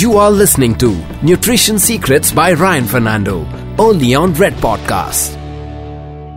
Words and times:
You 0.00 0.16
are 0.16 0.30
listening 0.30 0.76
to 0.76 0.96
Nutrition 1.22 1.78
Secrets 1.78 2.32
by 2.32 2.54
Ryan 2.54 2.86
Fernando, 2.86 3.46
only 3.78 4.14
on 4.14 4.32
Red 4.32 4.54
Podcast. 4.54 5.34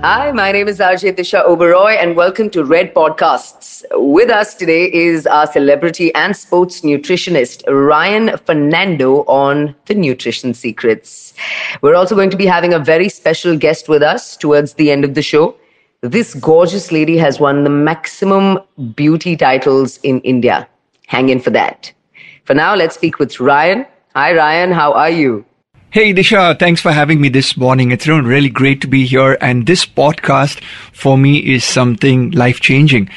Hi, 0.01 0.33
my 0.33 0.51
name 0.51 0.67
is 0.67 0.79
RJ 0.79 1.15
Disha 1.15 1.45
Oberoi, 1.47 1.95
and 1.95 2.17
welcome 2.17 2.49
to 2.49 2.65
Red 2.65 2.93
Podcasts. 2.93 3.85
With 3.93 4.29
us 4.29 4.53
today 4.53 4.91
is 4.91 5.25
our 5.25 5.47
celebrity 5.47 6.13
and 6.13 6.35
sports 6.35 6.81
nutritionist, 6.81 7.63
Ryan 7.69 8.37
Fernando, 8.45 9.19
on 9.27 9.73
the 9.85 9.95
Nutrition 9.95 10.53
Secrets. 10.53 11.33
We're 11.81 11.95
also 11.95 12.15
going 12.15 12.31
to 12.31 12.37
be 12.37 12.45
having 12.45 12.73
a 12.73 12.79
very 12.79 13.07
special 13.07 13.57
guest 13.57 13.87
with 13.87 14.03
us 14.03 14.35
towards 14.35 14.73
the 14.73 14.91
end 14.91 15.05
of 15.05 15.13
the 15.13 15.21
show. 15.21 15.55
This 16.01 16.33
gorgeous 16.33 16.91
lady 16.91 17.15
has 17.15 17.39
won 17.39 17.63
the 17.63 17.69
maximum 17.69 18.59
beauty 18.93 19.37
titles 19.37 19.99
in 20.03 20.19
India. 20.21 20.67
Hang 21.07 21.29
in 21.29 21.39
for 21.39 21.51
that. 21.51 21.93
For 22.45 22.53
now, 22.53 22.75
let's 22.75 22.95
speak 22.95 23.19
with 23.19 23.39
Ryan. 23.39 23.85
Hi, 24.15 24.35
Ryan. 24.35 24.71
How 24.71 24.91
are 24.93 25.09
you? 25.09 25.45
Hey, 25.91 26.13
Disha, 26.13 26.59
thanks 26.59 26.81
for 26.81 26.91
having 26.91 27.21
me 27.21 27.29
this 27.29 27.55
morning. 27.55 27.91
It's 27.91 28.05
really 28.05 28.49
great 28.49 28.81
to 28.81 28.87
be 28.87 29.05
here. 29.05 29.37
And 29.39 29.65
this 29.65 29.85
podcast 29.85 30.61
for 30.91 31.17
me 31.17 31.37
is 31.37 31.63
something 31.63 32.31
life 32.31 32.59
changing. 32.59 33.09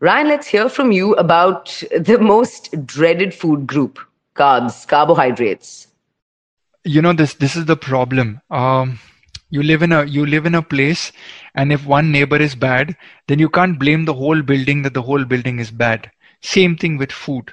Ryan, 0.00 0.28
let's 0.28 0.46
hear 0.46 0.70
from 0.70 0.92
you 0.92 1.12
about 1.16 1.82
the 1.94 2.18
most 2.18 2.86
dreaded 2.86 3.34
food 3.34 3.66
group 3.66 3.98
carbs, 4.34 4.88
carbohydrates. 4.88 5.88
You 6.84 7.02
know, 7.02 7.12
this, 7.12 7.34
this 7.34 7.54
is 7.54 7.66
the 7.66 7.76
problem. 7.76 8.40
Um, 8.50 8.98
you 9.50 9.62
live 9.62 9.82
in 9.82 9.92
a 9.92 10.04
you 10.04 10.24
live 10.24 10.46
in 10.46 10.54
a 10.54 10.62
place 10.62 11.12
and 11.54 11.70
if 11.70 11.84
one 11.84 12.10
neighbor 12.10 12.38
is 12.38 12.54
bad 12.54 12.96
then 13.28 13.38
you 13.38 13.50
can't 13.50 13.78
blame 13.78 14.06
the 14.06 14.14
whole 14.14 14.40
building 14.40 14.80
that 14.80 14.94
the 14.94 15.02
whole 15.02 15.26
building 15.26 15.58
is 15.58 15.70
bad 15.70 16.10
same 16.40 16.74
thing 16.74 16.96
with 16.96 17.12
food 17.12 17.52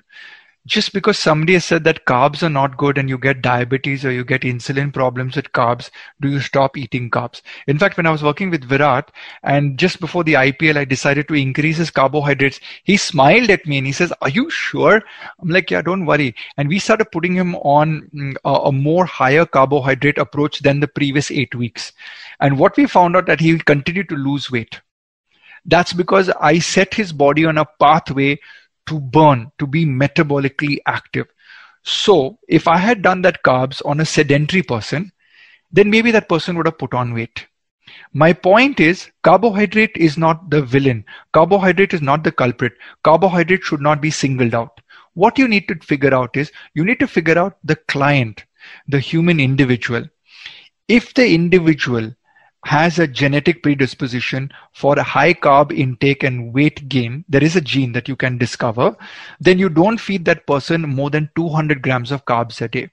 just 0.70 0.94
because 0.94 1.18
somebody 1.18 1.54
has 1.54 1.66
said 1.66 1.84
that 1.84 2.06
carbs 2.06 2.44
are 2.44 2.50
not 2.50 2.78
good 2.78 3.00
and 3.00 3.10
you 3.10 3.18
get 3.18 3.42
diabetes 3.42 4.06
or 4.06 4.12
you 4.12 4.24
get 4.24 4.42
insulin 4.42 4.94
problems 4.94 5.36
with 5.36 5.52
carbs, 5.52 5.90
do 6.22 6.30
you 6.30 6.40
stop 6.40 6.78
eating 6.78 7.10
carbs? 7.10 7.42
In 7.66 7.80
fact, 7.80 7.98
when 7.98 8.06
I 8.06 8.12
was 8.12 8.22
working 8.22 8.52
with 8.52 8.64
Virat 8.64 9.12
and 9.42 9.80
just 9.80 10.00
before 10.00 10.24
the 10.24 10.36
IPL, 10.36 10.78
I 10.78 10.86
decided 10.86 11.28
to 11.28 11.34
increase 11.34 11.78
his 11.78 11.90
carbohydrates. 11.90 12.60
He 12.84 12.98
smiled 12.98 13.50
at 13.50 13.66
me 13.66 13.80
and 13.80 13.88
he 13.88 13.94
says, 13.94 14.14
Are 14.22 14.30
you 14.30 14.48
sure? 14.52 15.02
I'm 15.40 15.50
like, 15.50 15.72
Yeah, 15.72 15.82
don't 15.82 16.06
worry. 16.06 16.36
And 16.56 16.70
we 16.70 16.78
started 16.78 17.12
putting 17.12 17.34
him 17.34 17.56
on 17.56 18.08
mm, 18.14 18.36
a, 18.46 18.68
a 18.68 18.72
more 18.72 19.06
higher 19.06 19.48
carbohydrate 19.48 20.20
approach 20.20 20.60
than 20.60 20.82
the 20.82 20.88
previous 20.88 21.32
eight 21.32 21.56
weeks. 21.56 21.94
And 22.40 22.60
what 22.60 22.78
we 22.78 22.86
found 22.86 23.16
out 23.16 23.26
that 23.26 23.40
he 23.40 23.58
continued 23.58 24.10
to 24.10 24.16
lose 24.16 24.52
weight. 24.52 24.80
That's 25.66 25.94
because 25.94 26.30
I 26.30 26.60
set 26.60 26.94
his 26.94 27.12
body 27.12 27.46
on 27.46 27.58
a 27.58 27.66
pathway 27.66 28.40
to 28.90 29.00
burn, 29.00 29.52
to 29.60 29.66
be 29.66 29.86
metabolically 29.86 30.78
active. 30.86 31.28
So 31.84 32.40
if 32.48 32.68
I 32.68 32.78
had 32.78 33.02
done 33.02 33.22
that 33.22 33.44
carbs 33.44 33.82
on 33.86 34.00
a 34.00 34.06
sedentary 34.06 34.64
person, 34.64 35.12
then 35.72 35.90
maybe 35.90 36.12
that 36.12 36.28
person 36.28 36.58
would 36.58 36.66
have 36.66 36.78
put 36.78 36.94
on 36.94 37.14
weight. 37.14 37.48
My 38.14 38.34
point 38.34 38.80
is 38.80 39.10
carbohydrate 39.24 39.96
is 39.96 40.18
not 40.18 40.50
the 40.50 40.62
villain. 40.62 41.06
Carbohydrate 41.34 41.94
is 41.94 42.02
not 42.02 42.24
the 42.24 42.32
culprit. 42.32 42.74
Carbohydrate 43.04 43.64
should 43.64 43.82
not 43.82 44.02
be 44.02 44.12
singled 44.12 44.54
out. 44.54 44.82
What 45.14 45.40
you 45.40 45.48
need 45.48 45.68
to 45.68 45.76
figure 45.76 46.14
out 46.14 46.36
is 46.38 46.52
you 46.74 46.84
need 46.86 47.00
to 47.00 47.08
figure 47.08 47.38
out 47.38 47.58
the 47.64 47.76
client, 47.76 48.46
the 48.88 49.00
human 49.00 49.40
individual. 49.40 50.06
If 50.88 51.14
the 51.14 51.34
individual 51.34 52.14
has 52.66 53.00
a 53.00 53.08
genetic 53.08 53.64
predisposition 53.64 54.52
for 54.74 54.98
a 54.98 55.04
high 55.04 55.34
carb 55.34 55.72
intake 55.72 56.24
and 56.24 56.54
weight 56.54 56.88
gain, 56.90 57.24
there 57.30 57.44
is 57.44 57.56
a 57.56 57.62
gene 57.62 57.94
that 57.94 58.08
you 58.08 58.16
can 58.16 58.38
discover, 58.38 58.96
then 59.40 59.58
you 59.58 59.70
don't 59.70 60.00
feed 60.00 60.26
that 60.26 60.46
person 60.46 60.82
more 60.82 61.10
than 61.10 61.30
200 61.36 61.82
grams 61.82 62.12
of 62.12 62.26
carbs 62.26 62.62
a 62.62 62.68
day 62.68 62.90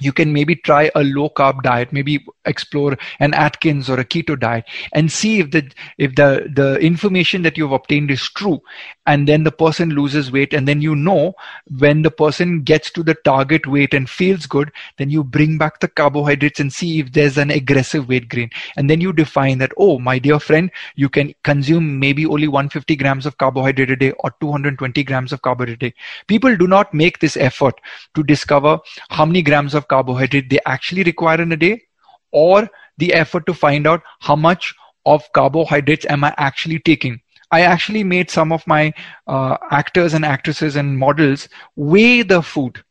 you 0.00 0.12
can 0.12 0.32
maybe 0.32 0.56
try 0.56 0.90
a 0.94 1.04
low 1.04 1.28
carb 1.28 1.62
diet 1.62 1.92
maybe 1.92 2.24
explore 2.46 2.96
an 3.20 3.34
atkins 3.34 3.90
or 3.90 4.00
a 4.00 4.04
keto 4.04 4.38
diet 4.38 4.64
and 4.94 5.12
see 5.12 5.38
if 5.38 5.50
the 5.50 5.70
if 5.98 6.14
the 6.14 6.50
the 6.54 6.78
information 6.78 7.42
that 7.42 7.58
you've 7.58 7.72
obtained 7.72 8.10
is 8.10 8.22
true. 8.30 8.60
And 9.06 9.26
then 9.26 9.42
the 9.42 9.50
person 9.50 9.90
loses 9.90 10.30
weight 10.30 10.54
and 10.54 10.66
then 10.66 10.80
you 10.80 10.94
know 10.94 11.34
when 11.78 12.02
the 12.02 12.10
person 12.10 12.62
gets 12.62 12.90
to 12.92 13.02
the 13.02 13.14
target 13.14 13.66
weight 13.66 13.92
and 13.92 14.08
feels 14.08 14.46
good 14.46 14.70
then 14.96 15.10
you 15.10 15.24
bring 15.24 15.58
back 15.58 15.80
the 15.80 15.88
carbohydrates 15.88 16.60
and 16.60 16.72
see 16.72 17.00
if 17.00 17.12
there's 17.12 17.36
an 17.36 17.50
aggressive 17.50 18.08
weight 18.08 18.28
gain. 18.30 18.50
And 18.76 18.88
then 18.88 19.00
you 19.00 19.12
define 19.12 19.58
that 19.58 19.72
oh 19.76 19.98
my 19.98 20.18
dear 20.18 20.40
friend 20.40 20.70
you 20.94 21.10
can 21.10 21.34
consume 21.44 21.98
maybe 21.98 22.24
only 22.24 22.48
150 22.48 22.96
grams 22.96 23.26
of 23.26 23.36
carbohydrate 23.38 23.90
a 23.90 23.96
day 23.96 24.12
or 24.20 24.34
220 24.40 25.04
grams 25.04 25.32
of 25.32 25.42
carbohydrate 25.42 25.82
a 25.82 25.90
day. 25.90 25.94
People 26.28 26.56
do 26.56 26.66
not 26.66 26.94
make 26.94 27.18
this 27.18 27.36
effort 27.36 27.78
to 28.14 28.22
discover 28.22 28.78
how 29.10 29.26
many 29.26 29.42
grams 29.42 29.74
of 29.74 29.81
of 29.82 29.88
carbohydrate 29.88 30.48
they 30.50 30.60
actually 30.66 31.02
require 31.02 31.40
in 31.40 31.52
a 31.52 31.56
day 31.56 31.82
or 32.30 32.68
the 32.98 33.12
effort 33.12 33.46
to 33.46 33.54
find 33.54 33.86
out 33.86 34.02
how 34.20 34.36
much 34.36 34.74
of 35.06 35.32
carbohydrates 35.32 36.06
am 36.06 36.24
I 36.24 36.34
actually 36.38 36.78
taking. 36.78 37.20
I 37.50 37.62
actually 37.62 38.04
made 38.04 38.30
some 38.30 38.52
of 38.52 38.66
my 38.66 38.94
uh, 39.26 39.56
actors 39.70 40.14
and 40.14 40.24
actresses 40.24 40.76
and 40.76 40.98
models 40.98 41.48
weigh 41.76 42.22
the 42.22 42.42
food. 42.42 42.82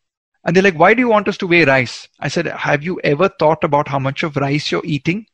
And 0.44 0.56
they're 0.56 0.64
like, 0.64 0.78
why 0.78 0.94
do 0.94 1.02
you 1.02 1.08
want 1.08 1.28
us 1.28 1.38
to 1.38 1.48
weigh 1.48 1.66
rice? 1.66 2.08
I 2.20 2.28
said, 2.28 2.46
have 2.48 2.84
you 2.84 3.00
ever 3.04 3.30
thought 3.40 3.64
about 3.64 3.88
how 3.88 4.00
much 4.00 4.24
of 4.24 4.36
rice 4.36 4.72
you're 4.72 4.86
eating? 4.86 5.26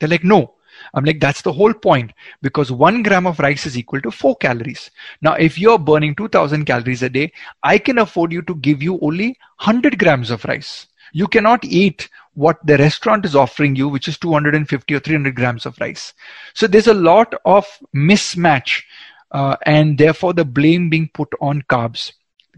They're 0.00 0.08
like, 0.08 0.24
no. 0.24 0.54
I'm 0.92 1.04
like, 1.04 1.20
that's 1.20 1.42
the 1.42 1.52
whole 1.52 1.72
point 1.72 2.12
because 2.42 2.72
one 2.72 3.02
gram 3.02 3.26
of 3.26 3.38
rice 3.38 3.64
is 3.64 3.78
equal 3.78 4.00
to 4.02 4.10
four 4.10 4.36
calories. 4.36 4.90
Now, 5.22 5.34
if 5.34 5.56
you're 5.58 5.78
burning 5.78 6.16
2000 6.16 6.64
calories 6.64 7.02
a 7.02 7.08
day, 7.08 7.32
I 7.62 7.78
can 7.78 7.98
afford 7.98 8.32
you 8.32 8.42
to 8.42 8.56
give 8.56 8.82
you 8.82 8.98
only 9.00 9.38
100 9.62 9.98
grams 9.98 10.30
of 10.30 10.44
rice. 10.44 10.88
You 11.14 11.28
cannot 11.28 11.64
eat 11.64 12.08
what 12.34 12.58
the 12.66 12.76
restaurant 12.76 13.24
is 13.24 13.36
offering 13.36 13.76
you, 13.76 13.88
which 13.88 14.08
is 14.08 14.18
250 14.18 14.94
or 14.94 14.98
300 14.98 15.36
grams 15.36 15.64
of 15.64 15.78
rice. 15.80 16.12
So 16.54 16.66
there's 16.66 16.88
a 16.88 16.94
lot 16.94 17.32
of 17.44 17.64
mismatch, 17.94 18.82
uh, 19.30 19.56
and 19.64 19.96
therefore 19.96 20.32
the 20.32 20.44
blame 20.44 20.90
being 20.90 21.08
put 21.14 21.28
on 21.40 21.62
carbs. 21.62 22.12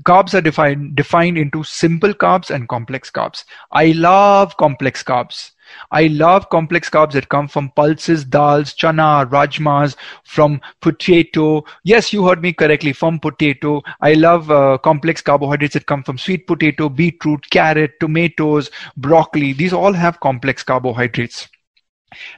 Carbs 0.05 0.33
are 0.33 0.41
defined 0.41 0.97
defined 0.97 1.37
into 1.37 1.65
simple 1.65 2.15
carbs 2.15 2.51
and 2.51 2.69
complex 2.69 3.11
carbs. 3.11 3.45
I 3.73 3.93
love 3.93 4.57
complex 4.57 5.03
carbs. 5.03 5.53
I 5.91 6.09
love 6.09 6.49
complex 6.51 6.89
carbs 6.91 7.13
that 7.13 7.29
come 7.29 7.49
from 7.49 7.71
pulses, 7.71 8.25
dals, 8.25 8.75
chana, 8.75 9.29
rajmas, 9.29 9.97
from 10.25 10.61
potato. 10.81 11.65
Yes, 11.85 12.13
you 12.13 12.27
heard 12.27 12.43
me 12.43 12.53
correctly, 12.53 12.93
from 12.93 13.19
potato. 13.19 13.83
I 14.01 14.15
love 14.15 14.51
uh, 14.51 14.79
complex 14.79 15.21
carbohydrates 15.23 15.75
that 15.75 15.87
come 15.87 16.03
from 16.03 16.19
sweet 16.19 16.47
potato, 16.47 16.89
beetroot, 16.89 17.49
carrot, 17.51 17.99
tomatoes, 18.01 18.71
broccoli. 18.97 19.53
These 19.53 19.73
all 19.73 19.93
have 19.93 20.21
complex 20.21 20.63
carbohydrates. 20.63 21.49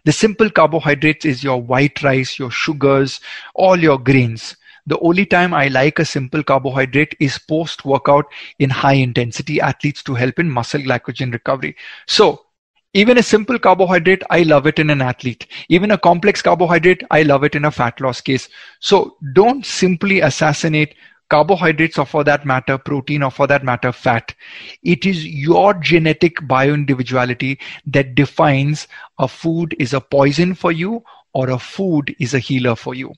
The 0.05 0.13
simple 0.13 0.51
carbohydrates 0.51 1.25
is 1.25 1.45
your 1.45 1.61
white 1.61 2.03
rice, 2.03 2.39
your 2.39 2.51
sugars, 2.51 3.21
all 3.55 3.79
your 3.79 3.99
grains. 3.99 4.57
The 4.87 4.99
only 5.01 5.27
time 5.27 5.53
I 5.53 5.69
like 5.69 5.99
a 5.99 6.05
simple 6.05 6.43
carbohydrate 6.43 7.15
is 7.21 7.39
post 7.39 7.85
workout 7.85 8.25
in 8.59 8.71
high 8.71 8.95
intensity 8.95 9.61
athletes 9.61 10.03
to 10.05 10.15
help 10.15 10.39
in 10.39 10.51
muscle 10.51 10.81
glycogen 10.81 11.31
recovery. 11.31 11.77
So 12.07 12.47
even 12.95 13.19
a 13.19 13.23
simple 13.23 13.59
carbohydrate, 13.59 14.23
I 14.31 14.43
love 14.43 14.67
it 14.67 14.79
in 14.79 14.91
an 14.91 15.03
athlete. 15.03 15.47
Even 15.69 15.91
a 15.91 15.99
complex 15.99 16.41
carbohydrate, 16.41 17.03
I 17.11 17.23
love 17.23 17.45
it 17.45 17.55
in 17.55 17.65
a 17.65 17.71
fat 17.71 18.01
loss 18.01 18.21
case. 18.21 18.49
So 18.81 19.17
don't 19.35 19.65
simply 19.65 20.21
assassinate 20.21 20.95
carbohydrates 21.29 21.99
or 21.99 22.07
for 22.07 22.25
that 22.25 22.47
matter 22.47 22.79
protein 22.79 23.23
or 23.23 23.31
for 23.31 23.47
that 23.47 23.63
matter 23.63 23.93
fat 23.93 24.35
it 24.83 25.05
is 25.05 25.27
your 25.27 25.75
genetic 25.75 26.37
bioindividuality 26.37 27.59
that 27.87 28.15
defines 28.15 28.89
a 29.19 29.29
food 29.29 29.77
is 29.79 29.93
a 29.93 30.01
poison 30.01 30.55
for 30.55 30.73
you 30.73 31.03
or 31.35 31.51
a 31.51 31.59
food 31.59 32.15
is 32.19 32.33
a 32.33 32.39
healer 32.39 32.75
for 32.75 32.95
you 32.95 33.13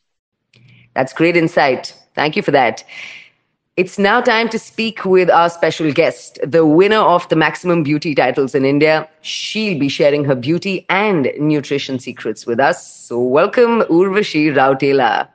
that's 0.95 1.13
great 1.13 1.37
insight 1.37 1.95
thank 2.17 2.35
you 2.35 2.43
for 2.43 2.51
that 2.51 2.83
it's 3.81 3.99
now 3.99 4.21
time 4.21 4.47
to 4.51 4.59
speak 4.59 5.07
with 5.07 5.31
our 5.31 5.49
special 5.49 5.91
guest, 5.91 6.39
the 6.47 6.67
winner 6.67 6.99
of 6.99 7.27
the 7.31 7.35
maximum 7.35 7.83
beauty 7.83 8.15
titles 8.15 8.55
in 8.55 8.67
India. 8.67 9.09
She'll 9.23 9.79
be 9.79 9.89
sharing 9.89 10.23
her 10.27 10.35
beauty 10.35 10.85
and 10.91 11.33
nutrition 11.39 11.99
secrets 11.99 12.45
with 12.45 12.61
us. 12.61 12.87
So, 12.87 13.19
welcome, 13.19 13.81
Urvashi 13.85 14.53
Rautela. 14.53 15.29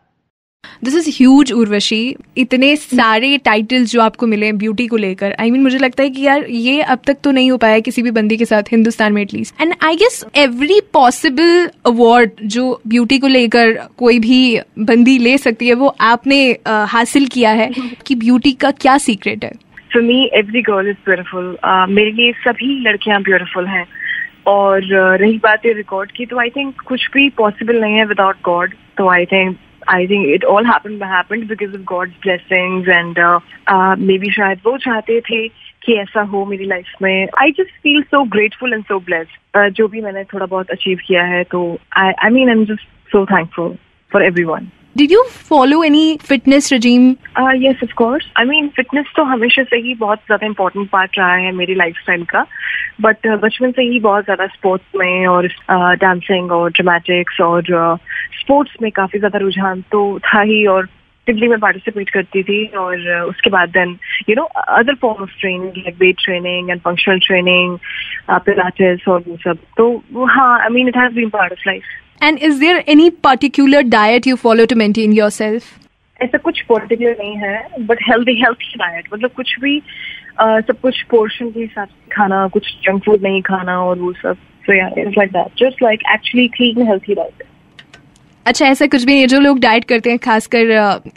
This 0.83 0.95
is 0.95 1.09
huge 1.09 1.51
Urvashi 1.51 2.15
इतने 2.37 2.75
सारे 2.75 3.37
titles 3.37 3.91
जो 3.91 4.01
आपको 4.01 4.27
मिले 4.27 4.51
beauty 4.51 4.87
को 4.87 4.97
लेकर 4.97 5.25
आई 5.25 5.47
I 5.47 5.51
mean 5.51 5.51
mean, 5.51 5.63
मुझे 5.63 5.77
लगता 5.77 6.03
है 6.03 6.09
कि 6.09 6.21
यार 6.21 6.45
ये 6.49 6.81
अब 6.81 6.99
तक 7.07 7.17
तो 7.23 7.31
नहीं 7.31 7.51
हो 7.51 7.57
पाया 7.57 7.79
किसी 7.79 8.01
भी 8.01 8.11
बंदी 8.11 8.37
के 8.37 8.45
साथ 8.45 8.63
हिंदुस्तान 8.71 9.13
में 9.13 9.21
at least 9.21 9.61
and 9.61 9.73
I 9.83 9.95
guess 9.95 10.23
every 10.35 10.79
possible 10.93 11.69
award 11.85 12.31
जो 12.45 12.81
ब्यूटी 12.87 13.19
को 13.19 13.27
लेकर 13.27 13.73
कोई 13.97 14.19
भी 14.19 14.59
बंदी 14.79 15.17
ले 15.17 15.37
सकती 15.37 15.67
है 15.67 15.73
वो 15.73 15.95
आपने 16.01 16.53
uh, 16.53 16.85
हासिल 16.87 17.27
किया 17.27 17.51
है 17.51 17.69
कि 18.07 18.15
ब्यूटी 18.15 18.51
का 18.51 18.71
क्या 18.71 18.97
सीक्रेट 18.97 19.43
है? 19.43 19.51
For 19.93 20.01
me 20.01 20.29
every 20.33 20.61
girl 20.61 20.89
is 20.89 20.97
beautiful 21.05 21.57
मेरे 21.89 22.11
लिए 22.11 22.31
सभी 22.31 22.79
लड़कियाँ 22.81 23.21
ब्यूटिफुल 23.21 23.67
हैं। 23.67 23.85
और 24.47 24.81
uh, 24.81 25.21
रही 25.21 25.37
बात 25.37 25.65
है 25.65 25.73
रिकॉर्ड 25.73 26.11
की 26.11 26.25
तो 26.25 26.39
आई 26.39 26.49
थिंक 26.49 26.81
कुछ 26.81 27.07
भी 27.13 27.29
पॉसिबल 27.29 27.81
नहीं 27.81 27.93
है 27.93 28.05
विदाउट 28.05 28.35
गॉड 28.43 28.73
तो 28.97 29.09
I 29.09 29.25
think 29.25 29.57
I 29.93 30.09
think 30.09 30.27
it 30.27 30.45
all 30.45 30.65
happened 30.65 31.03
happened 31.03 31.49
because 31.51 31.75
of 31.75 31.85
God's 31.85 32.15
blessings 32.25 32.87
and 32.87 33.19
uh, 33.19 33.39
uh, 33.67 34.31
शायद 34.31 34.59
वो 34.65 34.77
चाहते 34.77 35.21
थे 35.21 35.47
कि 35.47 35.93
ऐसा 35.93 36.21
हो 36.21 36.45
मेरी 36.45 36.65
लाइफ 36.65 36.85
में। 37.01 37.27
I 37.37 37.51
just 37.51 37.81
feel 37.83 38.01
so 38.01 38.23
grateful 38.23 38.73
and 38.73 38.83
so 38.83 38.99
blessed 38.99 39.69
जो 39.69 39.87
भी 39.87 40.01
मैंने 40.01 40.23
थोड़ा 40.23 40.45
बहुत 40.45 40.69
अचीव 40.69 40.99
किया 41.07 41.23
है 41.23 41.43
तो 41.43 41.77
I 41.97 42.11
I 42.23 42.29
mean 42.29 42.49
I 42.49 42.55
am 42.55 42.65
just 42.65 42.81
so 43.11 43.25
thankful 43.25 43.75
for 44.11 44.23
everyone 44.43 44.67
Did 44.95 45.11
you 45.11 45.21
follow 45.29 45.81
any 45.85 46.17
fitness 46.27 46.71
regime? 46.71 47.07
Yes 47.61 47.79
of 47.83 47.93
course 47.97 48.25
I 48.39 48.45
mean 48.45 48.67
fitness 48.75 49.05
तो 49.15 49.23
हमेशा 49.31 49.63
से 49.63 49.77
ही 49.85 49.93
बहुत 50.03 50.19
ज़्यादा 50.25 50.45
इम्पोर्टेंट 50.45 50.89
पार्ट 50.89 51.17
रहा 51.17 51.33
है 51.35 51.51
मेरी 51.51 51.75
लाइफस्टाइल 51.75 52.23
का। 52.25 52.45
बट 53.01 53.27
uh, 53.27 53.37
बचपन 53.41 53.71
से 53.71 53.81
ही 53.81 53.99
बहुत 53.99 54.23
ज़्यादा 54.23 54.45
स्पोर्ट्स 54.53 54.95
में 54.99 55.27
और 55.27 55.47
डांसिंग 56.01 56.47
uh, 56.47 56.55
और 56.55 56.71
ड्रामेटिक्स 56.77 57.41
और 57.41 57.63
स्पोर्ट्स 58.39 58.75
uh, 58.75 58.81
में 58.81 58.91
काफ़ी 58.91 59.19
ज़्यादा 59.19 59.39
रुझान 59.39 59.81
तो 59.91 60.07
था 60.27 60.41
ही 60.41 60.65
और 60.75 60.87
टिबली 61.27 61.47
में 61.47 61.59
पार्टिसिपेट 61.59 62.09
करती 62.09 62.43
थी 62.43 62.65
और 62.85 63.09
उसके 63.27 63.49
बाद 63.49 63.69
then 63.77 63.97
you 64.29 64.35
know 64.35 64.43
other 64.79 64.95
form 65.01 65.21
of 65.23 65.35
training 65.41 65.77
like 65.77 65.95
weight 66.01 66.23
training 66.23 66.69
and 66.69 66.81
functional 66.81 67.19
training 67.27 67.77
Pilates 68.47 69.07
और 69.07 69.23
वो 69.27 69.37
सब। 69.43 69.57
तो 69.77 70.25
हाँ 70.37 70.59
I 70.61 70.69
mean 70.73 70.87
it 70.87 70.97
has 70.97 71.13
been 71.15 71.29
part 71.37 71.51
of 71.51 71.67
life 71.67 71.83
And 72.21 72.39
is 72.39 72.59
there 72.59 72.83
any 72.87 73.11
particular 73.11 73.83
diet 73.83 74.25
you 74.25 74.37
follow 74.37 74.65
to 74.65 74.75
maintain 74.75 75.11
yourself? 75.11 75.63
ऐसा 76.19 76.37
कुछ 76.37 76.61
particular 76.61 77.15
नहीं 77.19 77.35
है 77.37 77.85
but 77.85 77.97
healthy 78.09 78.33
healthy 78.41 78.75
diet 78.79 79.07
मतलब 79.13 79.31
कुछ 79.35 79.55
भी 79.59 79.79
uh, 79.79 80.61
सब 80.67 80.79
कुछ 80.81 81.01
पोर्शन 81.11 81.49
के 81.51 81.59
हिसाब 81.59 81.87
से 81.87 82.15
खाना 82.15 82.47
कुछ 82.53 82.67
जंक 82.83 83.03
फ़ूड 83.03 83.23
नहीं 83.23 83.41
खाना 83.41 83.79
और 83.79 83.99
वो 83.99 84.11
सब। 84.13 84.37
So 84.65 84.73
yeah 84.73 84.87
it's 84.97 85.17
like 85.17 85.31
that 85.31 85.63
just 85.63 85.83
like 85.83 85.99
actually 86.13 86.47
clean 86.47 86.87
healthy 86.87 87.15
diet 87.15 87.43
अच्छा 88.45 88.65
ऐसा 88.65 88.85
कुछ 88.87 89.03
भी 89.03 89.13
नहीं 89.13 89.27
जो 89.27 89.39
लोग 89.39 89.59
डाइट 89.59 89.83
करते 89.83 90.09
हैं 90.09 90.19
खासकर 90.19 90.71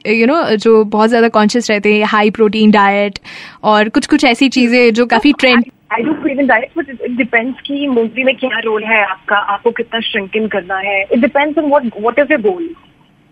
यू 0.06 0.26
नो 0.26 0.42
जो 0.56 0.84
बहुत 0.84 1.08
ज़्यादा 1.08 1.28
कॉन्शियस 1.28 1.70
रहते 1.70 1.94
हैं 1.94 2.04
हाई 2.04 2.30
प्रोटीन 2.30 2.70
डाइट 2.70 3.18
और 3.62 3.88
कुछ 3.88 4.06
कुछ 4.06 4.24
ऐसी 4.24 4.48
चीज़ें 4.48 4.92
जो 4.94 5.06
काफ़ी 5.06 5.32
trend 5.32 5.64
I 5.90 6.02
do 6.02 6.12
believe 6.12 6.40
in 6.40 6.46
diet 6.46 6.70
but 6.76 6.88
it 6.90 7.10
depends 7.16 7.60
कि 7.66 7.86
मूवी 7.88 8.24
में 8.24 8.34
क्या 8.36 8.58
रोल 8.64 8.84
है 8.84 9.02
आपका 9.04 9.36
आपको 9.54 9.70
कितना 9.78 10.00
श्रिंकिन 10.08 10.48
करना 10.48 10.78
है। 10.86 11.00
It 11.02 11.18
depends 11.18 11.58
on 11.58 11.68
what 11.70 11.84
what 12.00 12.18
is 12.18 12.32
your 12.32 12.40
goal 12.42 12.66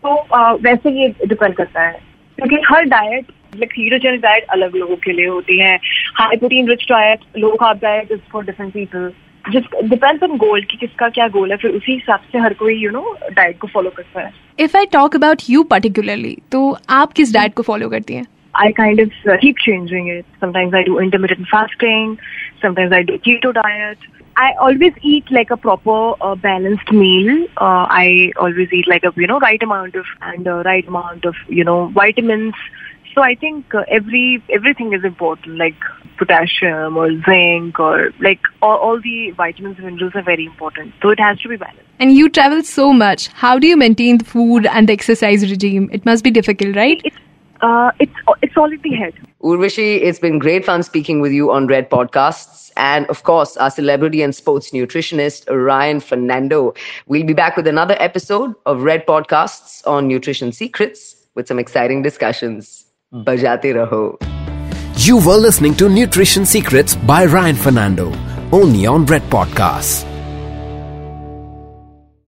तो 0.05 0.56
वैसे 0.62 0.91
ये 1.00 1.08
डिपेंड 1.26 1.55
करता 1.55 1.82
है। 1.82 1.99
क्योंकि 2.38 2.56
हर 2.69 2.85
डाइट 2.85 3.26
लाइक 3.56 3.73
हीरोजेनिक 3.79 4.20
डाइट 4.20 4.44
अलग 4.53 4.76
लोगों 4.76 4.97
के 5.05 5.12
लिए 5.12 5.26
होती 5.26 5.58
है। 5.58 5.75
High 6.17 6.37
protein 6.37 6.69
rich 6.69 6.87
diet 6.91 7.20
low 7.38 7.55
carb 7.61 7.79
diet 7.82 8.12
is 8.12 8.20
for 8.32 8.44
different 8.44 8.73
people 8.73 9.11
जिस 9.44 9.64
डिपेंड्स 9.85 10.23
ऑन 10.23 10.37
गोल 10.38 10.62
कि 10.70 10.76
किसका 10.76 11.08
क्या 11.08 11.26
गोल 11.37 11.50
है 11.50 11.56
फिर 11.56 11.70
उसी 11.70 11.93
हिसाब 11.93 12.20
से 12.32 12.38
हर 12.38 12.55
कोई 12.62 12.76
यू 12.76 12.91
नो 12.91 13.17
डाइट 13.32 13.58
को 13.58 13.67
फॉलो 13.75 13.91
करता 13.97 14.20
है। 14.20 14.32
If 14.61 14.76
I 14.76 14.87
talk 14.93 15.17
about 15.17 15.43
you 15.50 15.62
particularly 15.75 16.37
तो 16.53 16.70
आप 16.91 17.12
किस 17.12 17.35
डाइट 17.35 17.55
को 17.55 17.62
फॉलो 17.62 17.88
करती 17.88 18.14
हैं? 18.14 18.26
I 18.55 18.67
kind 18.76 19.00
of 19.00 19.17
uh, 19.31 19.35
keep 19.41 19.58
changing 19.62 20.06
it. 20.11 20.25
Sometimes 20.43 20.75
I 20.79 20.81
do 20.85 20.93
intermittent 21.00 21.49
fasting. 21.49 22.12
Sometimes 22.61 22.93
I 22.93 23.03
do 23.03 23.19
keto 23.19 23.53
diet. 23.55 23.99
I 24.37 24.53
always 24.61 24.93
eat 25.03 25.31
like 25.31 25.50
a 25.50 25.56
proper 25.56 26.14
uh, 26.20 26.35
balanced 26.35 26.93
meal. 26.93 27.44
Uh, 27.56 27.87
I 27.88 28.32
always 28.37 28.70
eat 28.73 28.87
like 28.87 29.03
a 29.05 29.12
you 29.17 29.26
know 29.26 29.38
right 29.38 29.62
amount 29.62 29.94
of 29.94 30.05
and 30.20 30.47
uh, 30.47 30.62
right 30.64 30.87
amount 30.87 31.25
of 31.25 31.35
you 31.49 31.64
know 31.64 31.87
vitamins. 31.88 32.55
So 33.14 33.23
I 33.23 33.35
think 33.35 33.75
uh, 33.75 33.85
every 33.88 34.43
everything 34.50 34.93
is 34.93 35.05
important, 35.05 35.56
like 35.56 35.76
potassium 36.19 36.97
or 36.97 37.11
zinc 37.25 37.79
or 37.81 38.11
like 38.20 38.41
all, 38.61 38.76
all 38.79 39.00
the 39.00 39.31
vitamins 39.31 39.79
and 39.79 39.87
minerals 39.87 40.12
are 40.14 40.23
very 40.23 40.44
important. 40.44 40.93
So 41.00 41.11
it 41.11 41.20
has 41.20 41.38
to 41.41 41.49
be 41.49 41.56
balanced. 41.56 41.82
And 41.99 42.12
you 42.12 42.29
travel 42.29 42.62
so 42.62 42.93
much. 42.93 43.29
How 43.29 43.58
do 43.58 43.67
you 43.67 43.76
maintain 43.76 44.19
the 44.19 44.25
food 44.25 44.67
and 44.67 44.88
the 44.88 44.93
exercise 44.93 45.50
regime? 45.50 45.88
It 45.93 46.05
must 46.05 46.25
be 46.25 46.31
difficult, 46.31 46.76
right? 46.76 47.00
It's 47.05 47.17
uh, 47.61 47.91
it's 47.99 48.12
it's 48.43 48.56
all 48.56 48.70
in 48.73 48.81
the 48.82 48.94
head. 48.94 49.14
Urvashi, 49.43 50.03
it's 50.03 50.19
been 50.19 50.38
great 50.38 50.64
fun 50.64 50.82
speaking 50.82 51.20
with 51.20 51.32
you 51.32 51.50
on 51.50 51.67
Red 51.67 51.91
Podcasts. 51.91 52.70
And 52.76 53.06
of 53.06 53.23
course, 53.23 53.56
our 53.56 53.70
celebrity 53.70 54.23
and 54.23 54.35
sports 54.35 54.70
nutritionist, 54.70 55.49
Ryan 55.49 56.00
Fernando. 56.00 56.75
We'll 57.06 57.26
be 57.26 57.32
back 57.32 57.56
with 57.56 57.67
another 57.67 57.97
episode 57.99 58.55
of 58.67 58.82
Red 58.82 59.06
Podcasts 59.06 59.87
on 59.87 60.08
nutrition 60.08 60.53
secrets 60.53 61.17
with 61.35 61.49
some 61.49 61.58
exciting 61.58 62.03
discussions. 62.03 62.85
Bajate 63.12 63.73
raho. 63.75 64.17
You 65.06 65.19
were 65.19 65.37
listening 65.37 65.75
to 65.76 65.88
Nutrition 65.88 66.44
Secrets 66.44 66.97
by 66.97 67.26
Ryan 67.26 67.56
Fernando, 67.56 68.12
only 68.50 68.87
on 68.87 69.06
Red 69.06 69.23
Podcasts. 69.25 70.15